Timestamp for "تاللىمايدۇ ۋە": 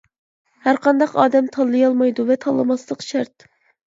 1.57-2.37